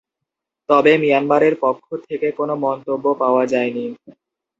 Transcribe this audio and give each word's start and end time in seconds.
তবে 0.69 0.91
মিয়ানমারের 0.97 1.55
পক্ষ 1.63 1.85
থেকে 2.07 2.27
কোনো 2.39 2.53
মন্তব্য 2.65 3.05
পাওয়া 3.21 3.43
যায়নি। 3.45 3.85